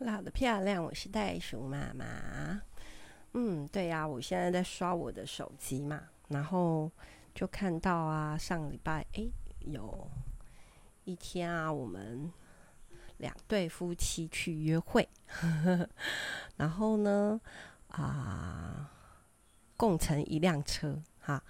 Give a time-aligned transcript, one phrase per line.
[0.00, 2.62] 老的漂亮，我是袋鼠妈妈。
[3.34, 6.90] 嗯，对呀、啊，我现在在刷我的手机嘛，然后
[7.34, 9.28] 就看到啊，上礼拜哎，
[9.60, 10.10] 有
[11.04, 12.32] 一天啊，我们
[13.18, 15.06] 两对夫妻去约会，
[16.56, 17.38] 然后呢
[17.88, 18.90] 啊，
[19.76, 21.44] 共乘一辆车哈。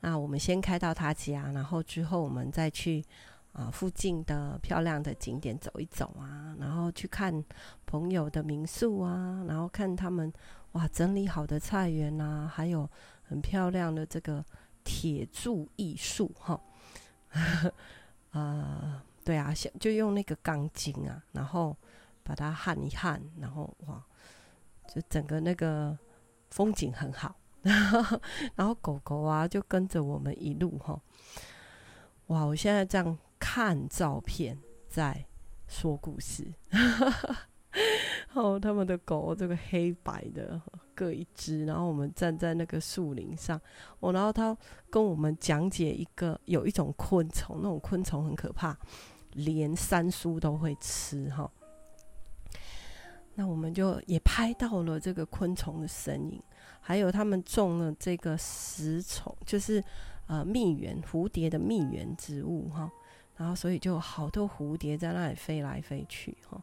[0.00, 3.04] 那我们先开到他家，然后之后我们再去。
[3.52, 7.44] 啊，附近的漂亮的景点走一走啊，然后去看
[7.84, 10.32] 朋友的民宿啊，然后看他们
[10.72, 12.88] 哇整理好的菜园啊，还有
[13.24, 14.44] 很漂亮的这个
[14.84, 16.60] 铁柱艺术哈。
[18.30, 21.76] 啊、 对啊，就用那个钢筋啊，然后
[22.22, 24.00] 把它焊一焊，然后哇，
[24.86, 25.98] 就整个那个
[26.50, 27.34] 风景很好，
[28.54, 31.00] 然后狗狗啊就跟着我们一路哈。
[32.28, 33.18] 哇，我现在这样。
[33.40, 35.24] 看照片在
[35.66, 36.52] 说故事，
[38.34, 40.60] 哦，他们的狗这个黑白的
[40.94, 43.60] 各一只，然后我们站在那个树林上，
[44.00, 44.56] 哦，然后他
[44.90, 48.76] 跟我们讲解一个有一种昆虫，那种昆虫很可怕，
[49.32, 51.50] 连山叔都会吃哈，
[53.34, 56.42] 那我们就也拍到了这个昆虫的身影，
[56.80, 59.82] 还有他们种了这个食虫，就是
[60.26, 62.90] 呃蜜源蝴蝶的蜜源植物哈。
[63.40, 66.62] 然后，所以就好多蝴蝶在那里飞来飞去，哈。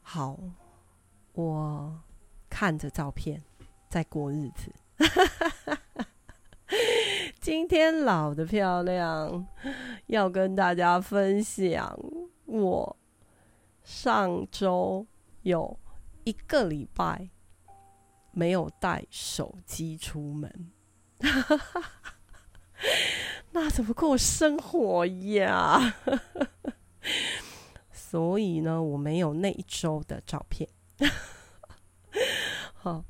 [0.00, 0.38] 好，
[1.32, 2.00] 我
[2.48, 3.42] 看着照片
[3.88, 4.72] 在过日子。
[7.40, 9.44] 今天老的漂亮，
[10.06, 11.98] 要跟大家分享
[12.44, 12.96] 我
[13.82, 15.04] 上周
[15.42, 15.76] 有
[16.22, 17.28] 一个礼拜
[18.30, 20.70] 没有带手机出门。
[23.52, 25.94] 那怎么过生活呀？
[27.92, 30.68] 所以呢，我没有那一周的照片。
[32.74, 33.04] 好，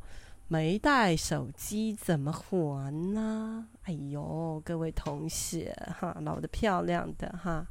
[0.48, 3.69] 没带手机怎么还呢？
[3.85, 7.67] 哎呦，各位同学哈，老的漂亮的哈，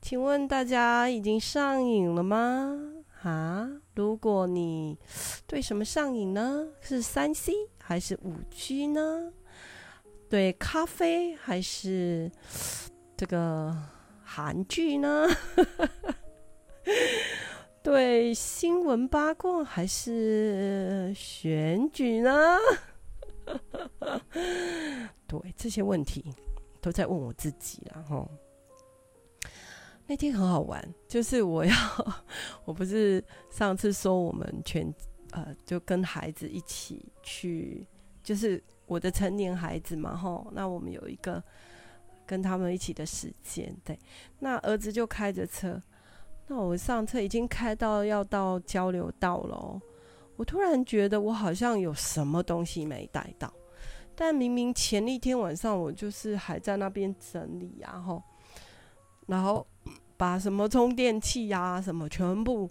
[0.00, 2.78] 请问大家已经上瘾了吗？
[3.22, 4.98] 啊，如果你
[5.46, 6.68] 对什么上瘾呢？
[6.80, 7.52] 是三 C
[7.82, 9.32] 还是五 G 呢？
[10.30, 12.30] 对咖啡还是
[13.16, 13.76] 这个
[14.22, 15.26] 韩剧呢？
[17.82, 22.56] 对新闻八卦还是选举呢？
[25.26, 26.32] 对这些问题
[26.80, 28.30] 都在问我自己了哈。
[30.06, 31.74] 那天很好玩，就是我要，
[32.64, 34.94] 我不是上次说我们全
[35.32, 37.84] 呃就跟孩子一起去，
[38.22, 38.62] 就是。
[38.90, 41.40] 我的成年孩子嘛，吼，那我们有一个
[42.26, 43.96] 跟他们一起的时间，对。
[44.40, 45.80] 那儿子就开着车，
[46.48, 49.80] 那我上车已经开到要到交流道了，哦
[50.34, 53.52] 我突然觉得我好像有什么东西没带到，
[54.16, 58.20] 但明明前一天晚上我就是还在那边整理啊，吼，
[59.28, 59.64] 然后
[60.16, 62.68] 把什么充电器呀什么全部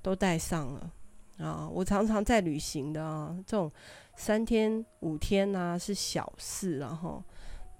[0.00, 0.90] 都带上了
[1.38, 1.68] 啊。
[1.68, 3.70] 我常常在旅行的啊，这种。
[4.16, 7.20] 三天五天呐、啊、是小事，然后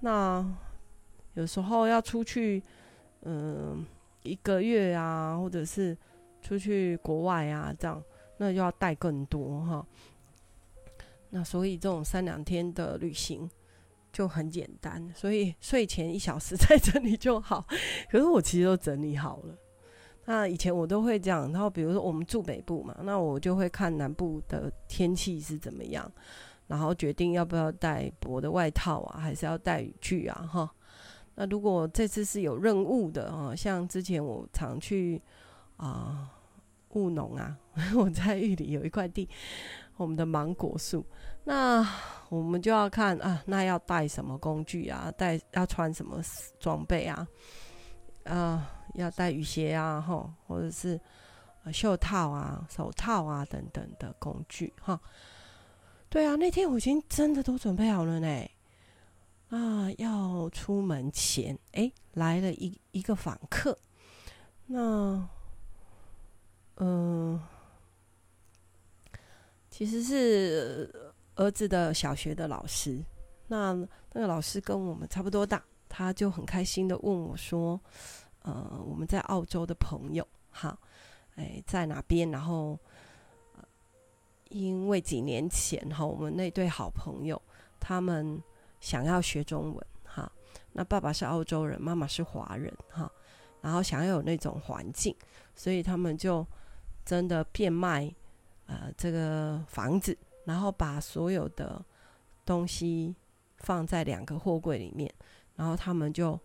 [0.00, 0.44] 那
[1.34, 2.60] 有时候要出去，
[3.22, 3.86] 嗯、
[4.24, 5.96] 一个月啊，或者是
[6.42, 8.02] 出去国外啊，这样
[8.38, 9.86] 那就要带更多哈。
[11.30, 13.48] 那所以这种三两天的旅行
[14.12, 17.64] 就很简单，所以睡前一小时 在这里就好。
[18.10, 19.56] 可是我其实都整理好了。
[20.26, 26.10] 那以前我都会这样，然后比如说我们住北部嘛，那我就会看南部的天气是怎么样，
[26.66, 30.70] 然后决定要不要带薄的外套啊，还是要带雨具啊，哈。
[31.34, 35.20] 那如果这次是有任务的啊，像之前我常去
[35.76, 36.30] 啊
[36.90, 37.58] 务农啊，
[37.94, 39.28] 我在玉里有一块地，
[39.96, 41.04] 我们的芒果树，
[41.44, 41.86] 那
[42.30, 46.22] 我们就要看啊，那要带什么工具啊，带要穿什么
[46.58, 47.28] 装备啊，
[48.24, 48.73] 啊。
[48.94, 51.00] 要带雨鞋啊，哈，或者是
[51.72, 55.00] 袖套啊、手套啊等等的工具，哈。
[56.08, 58.48] 对啊，那天我已经真的都准备好了呢。
[59.48, 63.76] 啊，要出门前，哎，来了一一个访客。
[64.66, 65.28] 那，
[66.76, 67.40] 嗯、
[69.70, 73.04] 其实是儿子的小学的老师。
[73.48, 73.74] 那
[74.12, 77.80] 那个老师跟我们差不多大，他就很开心的问我说。
[78.44, 80.78] 呃，我们在澳洲的朋友，哈，
[81.36, 82.30] 哎，在哪边？
[82.30, 82.78] 然后，
[84.50, 87.40] 因为几年前哈，我们那对好朋友，
[87.80, 88.42] 他们
[88.80, 90.30] 想要学中文，哈，
[90.72, 93.10] 那爸爸是澳洲人，妈妈是华人，哈，
[93.62, 95.16] 然后想要有那种环境，
[95.54, 96.46] 所以他们就
[97.02, 98.14] 真的变卖
[98.66, 101.82] 呃这个房子，然后把所有的
[102.44, 103.16] 东西
[103.56, 105.10] 放在两个货柜里面，
[105.56, 106.38] 然后他们就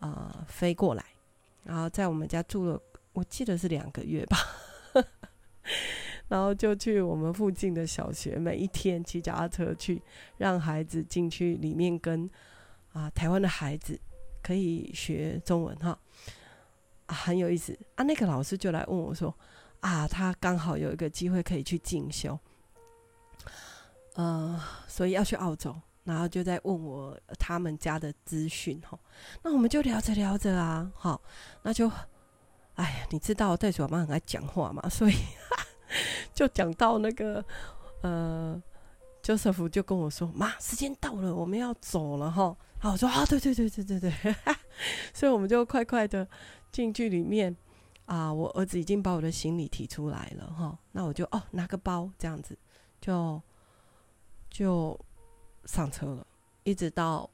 [0.00, 1.04] 呃飞过来，
[1.64, 2.80] 然后在我们家住了，
[3.12, 4.38] 我记得是两个月吧。
[6.28, 10.02] 然后就去我们附近的小学，每一天骑脚踏车去，
[10.38, 12.28] 让孩子进去里面跟
[12.92, 13.96] 啊台湾的孩子
[14.42, 15.96] 可以学中文哈，
[17.06, 18.02] 啊很有意思啊。
[18.02, 19.32] 那个老师就来问我说
[19.78, 22.36] 啊，他刚好有一个机会可以去进修，
[24.14, 28.98] 呃，所以要去澳洲，然后就在问我他们家的资讯哈。
[29.42, 31.20] 那我们就聊着聊着啊，好，
[31.62, 31.86] 那就
[32.76, 35.14] 哎呀，你知道袋鼠妈妈很爱讲话嘛， 所以。
[36.34, 37.42] 就讲到那个，
[38.02, 38.60] 呃
[39.22, 44.34] ，Joseph 就跟我说：“妈，时间到了，我们要走了哈。”好，我说：“啊，对对对对对对。”
[45.14, 46.28] 所以我们就快快的
[46.72, 47.56] 进去里面
[48.06, 48.30] 啊。
[48.30, 50.76] 我儿子已经把我的行李提出来了哈。
[50.90, 52.58] 那我就哦拿个包这样子，
[53.00, 53.40] 就
[54.50, 54.98] 就
[55.66, 56.26] 上车了。
[56.64, 57.28] 一直到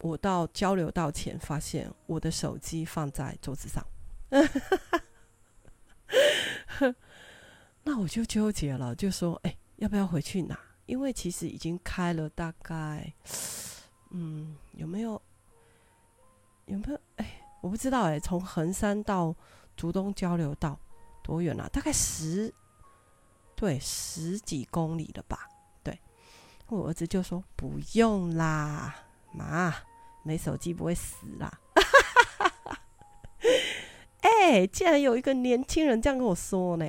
[0.00, 3.84] 我到交流道前，发现我的手机放在桌子上。
[7.82, 10.58] 那我就纠结了，就说：“哎、要不要回去拿？
[10.86, 13.12] 因为其实已经开了大概，
[14.10, 15.20] 嗯，有没有？
[16.66, 17.00] 有没有？
[17.16, 19.34] 哎、我不知道哎、从横山到
[19.76, 20.78] 竹东交流道
[21.22, 21.68] 多远啊？
[21.72, 22.52] 大概十，
[23.54, 25.48] 对，十几公里了吧？
[26.68, 28.94] 我儿子就说：不用啦，
[29.32, 29.74] 妈，
[30.22, 31.60] 没手机不会死啦。
[34.20, 36.86] 哎、欸，竟然有一个年轻人这样跟我说呢。”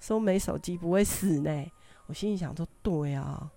[0.00, 1.66] 说没手机不会死呢，
[2.06, 3.50] 我心里想说，对啊，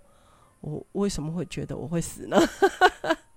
[0.61, 2.35] 我为什么会觉得我会死呢？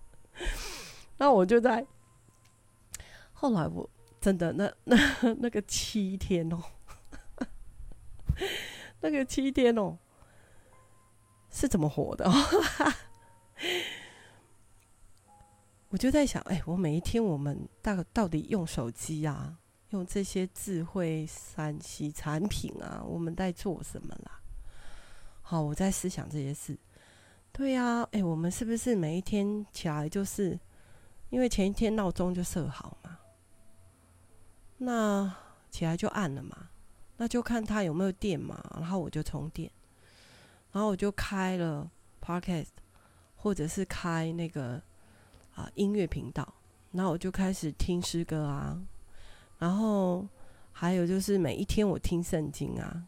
[1.19, 1.87] 那我就在
[3.35, 3.89] 后来，我
[4.19, 4.97] 真的那那
[5.41, 6.63] 那个七天哦，
[9.01, 9.99] 那个七天哦，
[11.55, 12.29] 是怎么活的？
[15.91, 19.57] 我就在想，哎，我每一天我们大到底用手机啊？
[19.91, 24.41] 用这些智慧三 C 产品啊，我们在做什么啦？
[25.41, 26.77] 好，我在思想这些事。
[27.53, 30.59] 对呀、啊，诶，我们是不是每一天起来就是，
[31.31, 33.19] 因为前一天闹钟就设好嘛，
[34.79, 35.33] 那
[35.71, 36.71] 起来就按了嘛，
[37.17, 39.71] 那就看它有没有电嘛，然后我就充电，
[40.75, 41.89] 然后我就开了
[42.21, 42.71] Podcast，
[43.37, 44.83] 或者是开那个
[45.55, 46.53] 啊音乐频道，
[46.91, 48.83] 然后我就开始听诗歌啊。
[49.59, 50.27] 然后
[50.73, 53.07] 还有就是每一天我听圣经啊，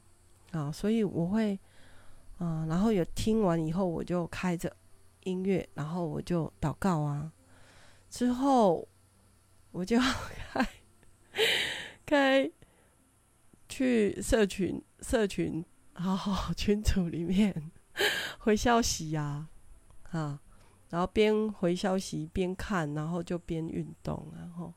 [0.53, 1.59] 啊，所以我会，
[2.39, 4.75] 啊，然后有听完以后我就开着
[5.25, 7.33] 音乐，然后我就祷告啊，
[8.09, 8.87] 之后
[9.73, 10.69] 我就开
[12.07, 12.51] 开
[13.69, 15.65] 去社群社群，
[15.97, 17.71] 好好 群组里面
[18.39, 19.49] 回消息呀，
[20.11, 20.41] 啊，
[20.91, 24.73] 然后边回消息边看，然后就边运动， 然后。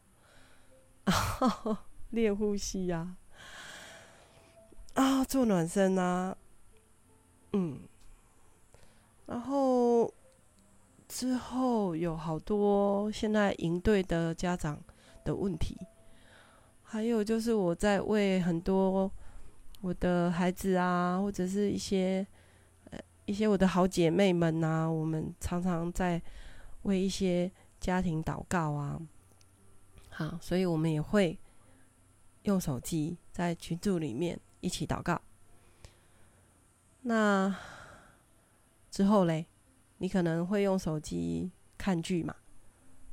[2.12, 3.16] 练呼吸呀，
[4.94, 6.38] 啊，做暖身啊，
[7.54, 7.80] 嗯，
[9.25, 10.12] 然后
[11.07, 14.80] 之后有好多现在营队的家长
[15.24, 15.77] 的问题，
[16.83, 19.12] 还有就是我在为很多
[19.81, 22.25] 我的孩子啊，或者是一些
[22.92, 26.22] 呃一些我的好姐妹们啊，我们常常在
[26.84, 29.00] 为一些家庭祷告啊。
[30.10, 31.39] 好，所以我们也会
[32.44, 35.22] 用手机在群组里面一起祷告。
[37.01, 37.56] 那
[38.92, 39.46] 之后嘞，
[40.00, 42.36] 你可能会用手机看剧嘛，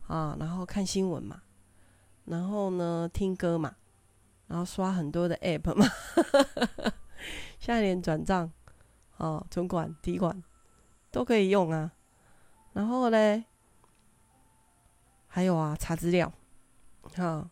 [0.08, 1.42] 啊，然后看新闻嘛，
[2.24, 3.76] 然后呢听歌嘛，
[4.46, 5.86] 然后刷很多的 app 嘛，
[7.58, 8.52] 现在连转账、
[9.16, 10.42] 哦存款、提款
[11.10, 11.92] 都可以用啊。
[12.72, 13.44] 然后嘞，
[15.26, 16.32] 还有啊，查资料。
[17.14, 17.50] 哈，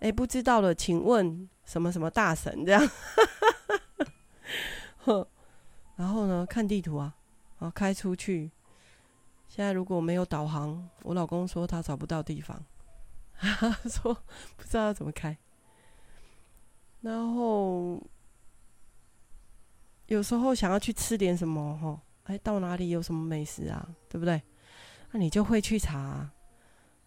[0.00, 2.88] 哎、不知道了，请问什么什么大神这样？
[5.96, 7.16] 然后呢，看地图啊，
[7.58, 8.52] 啊，开出去。
[9.48, 12.62] 现在如果没有导航，我老公说他找不到地方，
[13.88, 14.14] 说
[14.56, 15.36] 不知道要怎么开。
[17.00, 18.02] 然后
[20.06, 23.88] 有时候想要去吃点什么，哈，哎，到哪里有什么美食啊？
[24.08, 24.42] 对不对？
[25.12, 26.30] 那你就会去查。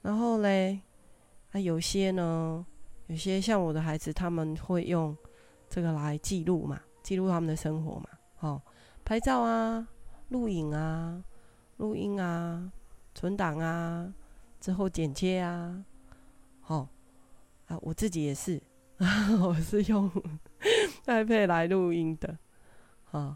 [0.01, 0.81] 然后嘞。
[1.53, 2.65] 啊、有些呢，
[3.07, 5.13] 有些像我的孩子，他们会用
[5.69, 8.07] 这个来记录嘛，记录他们的生活嘛，
[8.39, 8.61] 哦，
[9.03, 9.85] 拍照啊，
[10.29, 11.21] 录影啊，
[11.75, 12.71] 录音啊，
[13.13, 14.13] 存档啊，
[14.61, 15.83] 之后剪接啊，
[16.61, 16.89] 好、哦，
[17.67, 18.63] 啊，我自己也是，
[19.41, 20.09] 我是用
[21.05, 22.37] iPad 来录音的。
[23.11, 23.35] 啊，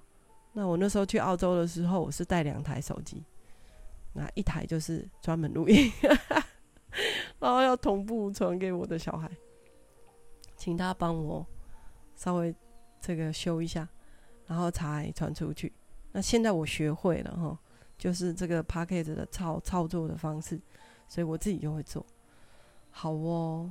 [0.53, 3.24] 那我那时候去澳洲的时候，我是带两台手机，
[4.13, 5.91] 那一台就是专门录音，
[7.39, 9.29] 然后要同步传给我的小孩，
[10.55, 11.45] 请他帮我
[12.15, 12.53] 稍微
[13.01, 13.88] 这个修一下，
[14.45, 15.74] 然后才传出去。
[16.12, 17.60] 那现在我学会了哈，
[17.98, 20.62] 就是这个 Podcast 的操操作的方式，
[21.07, 22.05] 所以我自己就会做。
[22.91, 23.69] 好哦，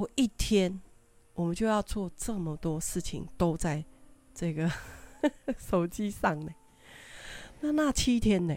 [0.00, 0.80] 我一天
[1.34, 3.84] 我们就要做这么多事情，都在
[4.34, 4.72] 这个
[5.58, 6.50] 手机上呢。
[7.60, 8.56] 那那七天呢，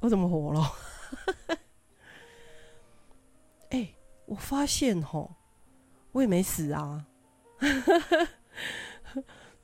[0.00, 0.72] 我怎么活了？
[3.68, 3.94] 哎、
[4.24, 5.28] 我发现齁，
[6.12, 7.06] 我也没死啊。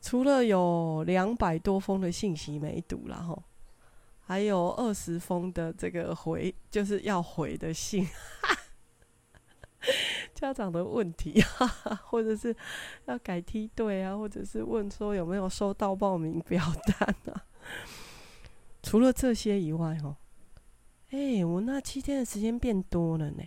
[0.03, 3.43] 除了有两百多封的信息没读了齁，
[4.21, 8.07] 还有二十封的这个回，就是要回的信，
[10.35, 11.67] 家长的问题啊，
[12.07, 12.55] 或者是
[13.07, 17.45] 要改梯队啊，或者是问说有没有收到报名表单啊。
[18.83, 20.17] 除了这些以外，哦，
[21.11, 23.43] 哎，我那七天的时间变多了呢。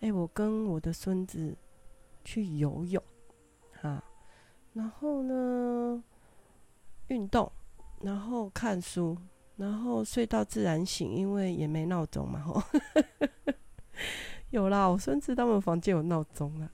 [0.00, 1.56] 哎，我跟我的孙子
[2.24, 3.02] 去游泳，
[3.82, 4.02] 啊。
[4.74, 6.02] 然后呢，
[7.08, 7.50] 运动，
[8.00, 9.18] 然后看书，
[9.56, 12.40] 然后睡到自然醒，因为也没闹钟嘛。
[12.40, 12.62] 吼，
[14.50, 16.70] 有啦，我孙子他们房间有闹钟了，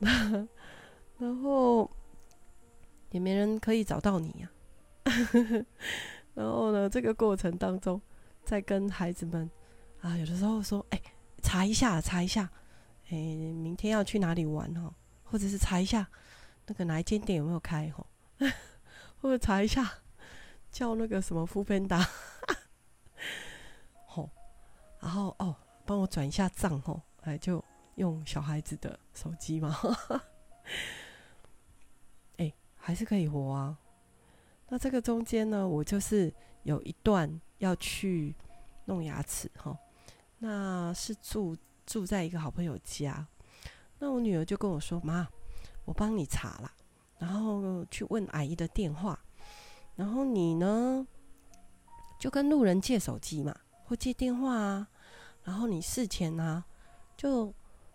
[1.18, 1.90] 然后
[3.10, 4.50] 也没人可以找到你呀、
[5.04, 5.12] 啊。
[6.34, 8.00] 然后呢，这个过程当中，
[8.42, 9.50] 在跟孩子们
[10.00, 11.00] 啊，有的时候说，哎，
[11.42, 12.50] 查一下，查一下，
[13.10, 16.08] 哎，明天要去哪里玩哦，或者是查一下。
[16.66, 18.06] 那个哪一间店有没有开吼？
[19.20, 19.92] 或者查一下，
[20.70, 22.06] 叫那个什么 foodpanda，
[24.06, 24.30] 吼，
[25.00, 25.54] 然后哦，
[25.92, 27.62] 帮我转一下账吼，哎，就
[27.96, 29.76] 用小孩子的手机嘛，
[32.38, 33.78] 哎，还是可以活啊。
[34.70, 36.32] 那这个中间呢，我就是
[36.62, 38.34] 有一段要去
[38.86, 39.76] 弄牙齿哈，
[40.38, 43.26] 那是住住在一个好朋友家，
[43.98, 45.28] 那我女儿就跟我说妈。
[45.84, 46.72] 我帮你查了，
[47.18, 49.22] 然后去问阿姨的电话，
[49.94, 51.06] 然后你呢，
[52.18, 54.88] 就跟路人借手机嘛，或借电话啊，
[55.44, 56.66] 然后你事前呢、啊，
[57.16, 57.52] 就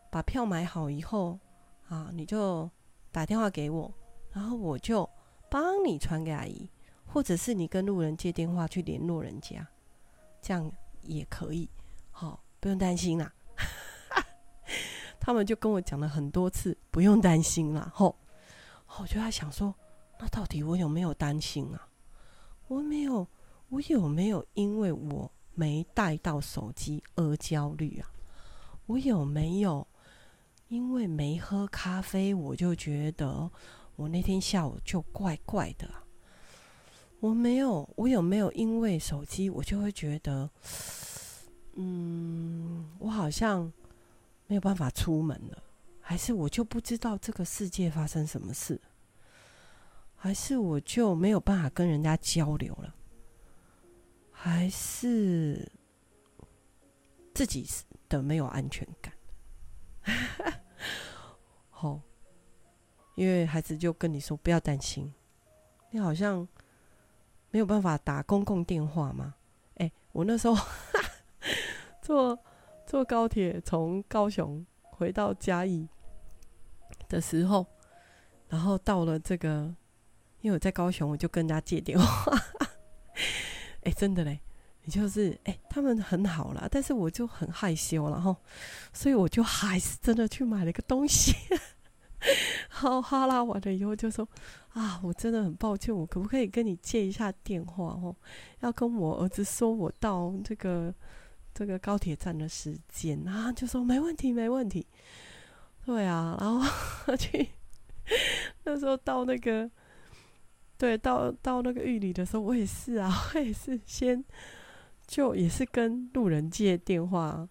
[0.09, 1.39] 把票买好以后
[1.87, 2.69] 啊，你就
[3.11, 3.93] 打电话给我，
[4.31, 5.09] 然后我就
[5.49, 6.69] 帮你传给阿姨，
[7.05, 9.65] 或者是你跟路人借电话去联络人家，
[10.41, 10.71] 这样
[11.03, 11.69] 也可以，
[12.11, 13.33] 好、不用担心啦。
[15.19, 17.91] 他们就跟我讲了很多次，不用担心啦。
[17.93, 18.15] 吼，
[18.99, 19.73] 我就在想说，
[20.19, 21.87] 那到底我有没有担心啊？
[22.67, 23.27] 我没有，
[23.69, 28.07] 我有没有因为我没带到手机而焦虑啊？
[28.85, 29.85] 我有没有
[30.69, 33.51] 因为没喝咖啡，我就觉得
[33.97, 36.05] 我那天下午就怪怪的啊？
[37.19, 40.49] 我没有，我有没有因为手机，我就会觉得，
[41.73, 43.73] 嗯，我好像。
[44.49, 45.61] 没有办法出门了，
[45.99, 48.79] 还是我就不知道这个世界发生什么事，
[50.15, 52.95] 还是我就没有办法跟人家交流了，
[54.47, 55.69] 还是
[57.33, 57.67] 自己
[58.07, 59.13] 的没有安全感？
[61.69, 61.99] 好，
[63.15, 65.13] 因为孩子就跟你说不要担心，
[65.91, 66.47] 你好像
[67.51, 69.35] 没有办法打公共电话吗？
[69.75, 70.55] 哎，我那时候
[72.01, 72.39] 坐。
[72.89, 75.89] 坐高铁从高雄回到嘉义
[77.09, 77.67] 的时候，
[78.47, 79.75] 然后到了这个，
[80.39, 82.31] 因为我在高雄，我就跟人家借电话。
[83.87, 84.39] 哎、真的嘞，
[84.83, 88.35] 你就是哎、他们很好啦，但是我就很害羞，然后，
[88.91, 91.33] 所以我就还是真的去买了个东西。
[92.69, 94.27] 好，哈拉完了以后就说
[94.73, 98.15] 啊，我真的很抱歉，我可不可以跟你借一下电话哦？
[98.59, 100.93] 要跟我儿子说我到这个。
[101.53, 104.85] 这个高铁站的时间啊，就说没问题，没问题。
[105.83, 106.63] 对啊，然后
[107.17, 107.49] 去
[108.63, 109.67] 那时候到那个，
[110.77, 114.23] 对，到到那个玉里的时候，我也是啊， 我也是先
[115.05, 117.47] 就也是跟路人借电话，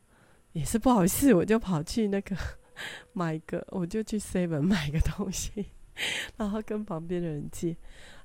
[0.52, 2.36] 也是不好意思，我就跑去那个
[3.12, 5.66] 买个，我就去 seven 买个东西，
[6.36, 7.76] 然后跟旁边的人借。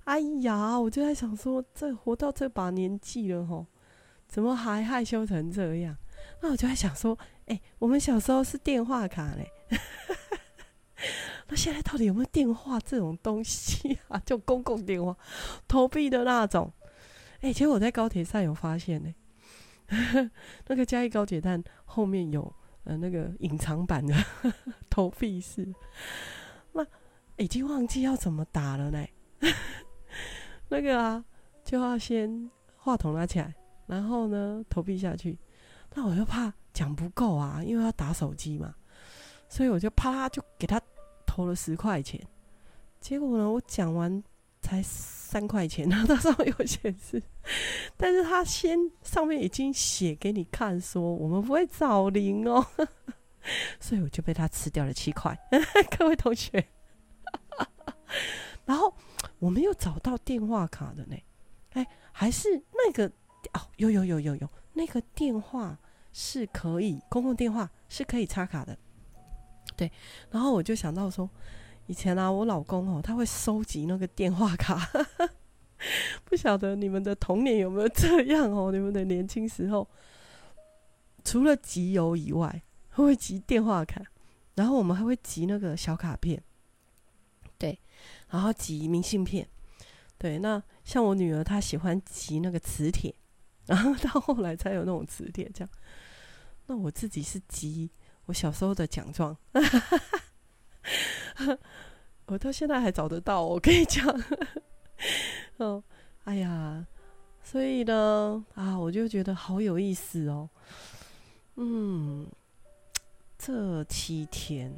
[0.03, 3.65] 哎呀，我就在想说，这活到这把年纪了吼。
[4.27, 5.97] 怎么还害羞成这样？
[6.41, 7.17] 那我就在想说，
[7.47, 9.51] 哎、我们小时候是电话卡嘞，
[11.51, 14.17] 那现在到底有没有电话这种东西啊？
[14.25, 15.13] 就公共电话，
[15.67, 16.71] 投币的那种。
[17.41, 19.13] 哎、欸，其实我在高铁上有发现呢，
[20.67, 22.41] 那个嘉义高铁站后面有
[22.85, 24.15] 呃那个隐藏版的
[24.89, 25.67] 投币式。
[26.71, 26.87] 那
[27.35, 29.05] 已经忘记要怎么打了呢。
[30.69, 31.25] 那个啊，
[31.65, 33.53] 就要先话筒拿起来，
[33.87, 35.37] 然后呢，投币下去。
[35.95, 38.73] 那我又怕讲不够啊，因为要打手机嘛，
[39.49, 40.81] 所以我就啪啦就给他
[41.31, 42.19] 投了十块钱。
[42.99, 44.21] 结果呢，我讲完
[44.61, 47.23] 才三块钱，然后他上面有显示，
[47.95, 52.65] 但是他先上面已经写给你看说我们不会找零哦，
[53.79, 55.37] 所以我就被他吃掉了七块。
[55.97, 56.67] 各位同学，
[58.65, 58.93] 然后
[59.39, 61.15] 我没有找到电话卡的呢，
[61.71, 63.07] 哎，还是那个
[63.53, 64.49] 哦，有有有有有。
[64.73, 65.77] 那个电话
[66.13, 68.77] 是可以，公共电话是可以插卡的，
[69.81, 69.91] 对。
[70.29, 71.27] 然后我就想到说，
[71.87, 74.87] 以前啊，我老公哦，他会收集那个电话卡，
[76.23, 78.71] 不晓得你们的童年有没有这样哦？
[78.71, 79.87] 你们的年轻时候，
[81.23, 82.61] 除了集邮以外，
[82.91, 84.03] 会集电话卡，
[84.53, 86.43] 然后我们还会集那个小卡片，
[87.57, 87.79] 对，
[88.29, 89.47] 然后集明信片，
[90.19, 90.37] 对。
[90.37, 93.15] 那像我女儿，她喜欢集那个磁铁。
[93.71, 95.69] 然后到后来才有那种磁铁这样，
[96.65, 97.89] 那我自己是集
[98.31, 99.35] 我小时候的奖状，
[102.27, 104.07] 我到现在还找得到，我跟你讲，
[105.57, 105.83] 哦，
[106.23, 106.87] 哎呀，
[107.43, 110.49] 所以呢，啊，我就觉得好有意思哦，
[111.57, 112.25] 嗯，
[113.37, 114.73] 这七天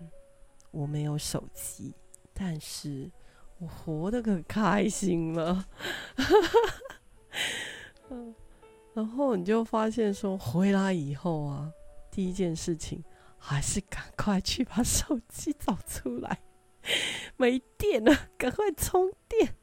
[0.71, 1.93] 我没有手机，
[2.33, 3.07] 但是
[3.59, 5.63] 我活得可开心了，
[8.09, 8.33] 嗯。
[8.95, 11.71] 然后你就发现说，回来以后啊，
[12.11, 13.03] 第一件事情
[13.45, 16.39] 还是赶快去把手机找出来，
[17.35, 19.53] 没电了，赶快充电。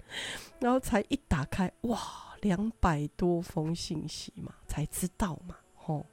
[0.59, 1.99] 然后才一打开，哇，
[2.43, 6.05] 两百多封信息嘛，才知道嘛，吼。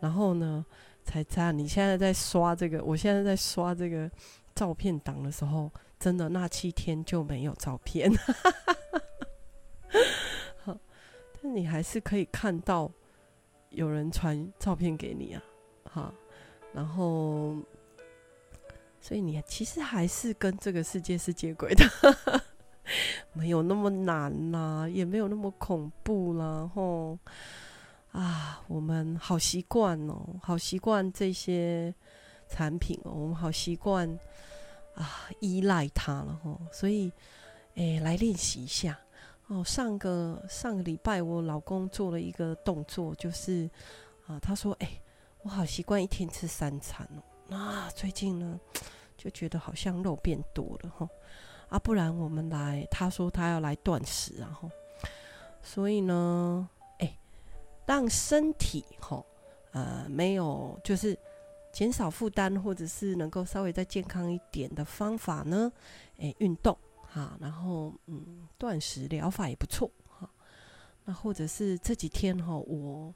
[0.00, 0.66] 然后呢，
[1.04, 4.10] 才知道你现在在刷这个，我现在在刷这个
[4.52, 8.10] 照片档的时候，真的那七天就没有照片。
[11.42, 12.90] 但你还是可以看到
[13.70, 15.42] 有人传照片给你啊，
[15.84, 16.14] 哈，
[16.72, 17.56] 然后，
[19.00, 21.84] 所以你其实还是跟这个世界是接轨的，
[23.32, 27.18] 没有那么难啦，也没有那么恐怖啦，吼，
[28.12, 31.94] 啊，我们好习惯哦，好习惯这些
[32.48, 34.08] 产品哦，我们好习惯
[34.94, 37.12] 啊，依赖它了吼，所以，
[37.74, 38.98] 哎，来练习一下。
[39.48, 43.68] 哦，上个上个礼拜，我老公做了一个动作，就是
[44.28, 44.88] 啊，他说：“哎、
[45.42, 47.22] 我好习惯一天吃三餐哦。
[47.48, 48.60] 那、啊、最近呢，
[49.16, 51.08] 就觉得好像肉变多了哈。
[51.68, 54.70] 啊，不然我们来，他说他要来断食，然后，
[55.62, 57.18] 所以呢，哎、
[57.86, 59.24] 让身体哈，
[59.72, 61.16] 呃，没有就是
[61.72, 65.72] 减少负担，或者是能够稍微再健康一点的方法呢，
[66.18, 66.76] 哎、运动。”
[67.12, 70.30] 哈，然后嗯，断食疗法也不错哈。
[71.04, 73.12] 那或者是这几天哈，我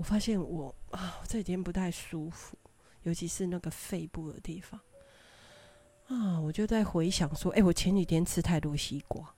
[0.00, 2.56] 我发现我啊，这几天不太舒服，
[3.02, 4.80] 尤其是那个肺部的地方
[6.06, 9.34] 啊，我就在回想说，哎，我前几天吃太多西瓜，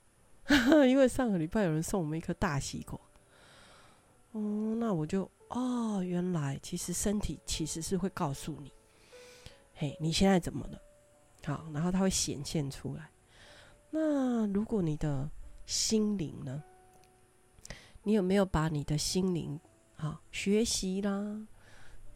[0.87, 2.97] 因为上个礼拜有人送我们一颗大西瓜。
[4.35, 8.73] 嗯，那我就哦，原来其实身体其实是会告诉你，
[9.75, 10.81] 嘿，你现在怎么了？
[11.45, 13.11] 好，然后它会显现出来。
[13.91, 15.29] 那如果你的
[15.67, 16.63] 心灵呢？
[18.05, 19.59] 你有没有把你的心灵
[20.03, 21.47] 啊，学习啦，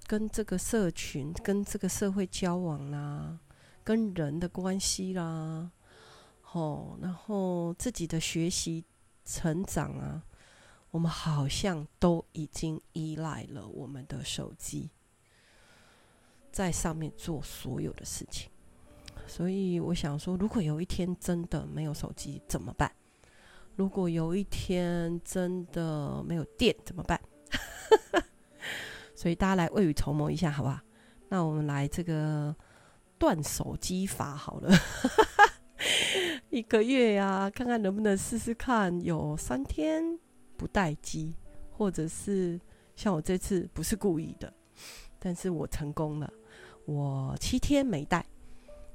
[0.08, 3.38] 跟这个社群、跟这个社会交往啦，
[3.84, 5.70] 跟人的关系啦，
[6.50, 8.84] 哦，然后自己的学习
[9.24, 10.20] 成长啊，
[10.90, 14.90] 我们好像都已经依赖了我们的手机，
[16.50, 18.50] 在上面做所有的事情。
[19.28, 22.90] 所以我想说，如果有一天真的没有手机怎么办？
[23.76, 27.20] 如果有一天真的没有电怎么办？
[29.14, 30.78] 所以大家来未雨绸缪一下，好不好？
[31.28, 32.54] 那我们来这个
[33.18, 34.70] 断手机法好了，
[36.50, 40.18] 一个月呀、看看能不能试试看，有三天
[40.56, 41.34] 不带机，
[41.70, 42.60] 或者是
[42.94, 44.52] 像我这次不是故意的，
[45.18, 46.32] 但是我成功了，
[46.84, 48.24] 我七天没带。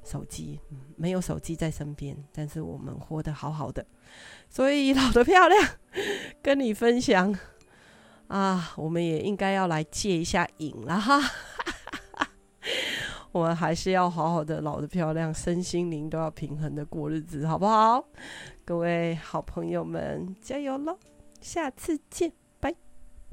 [0.04, 0.60] 手机，
[0.96, 3.86] 没有手机在身边，但是我们活得好好的，
[4.50, 5.64] 所以老得漂亮，
[6.42, 7.38] 跟你分享
[8.32, 11.20] 啊，我们也应该要来戒一下瘾了哈，
[13.34, 18.02] 我们还是要好好的老的漂亮，身心灵都要平衡的过日子，好不好？
[18.63, 20.98] 各位好朋友们，加油喽，
[21.41, 22.32] 下次见。